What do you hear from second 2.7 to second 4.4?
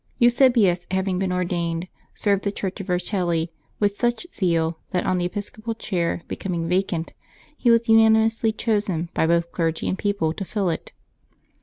of Vercelli with such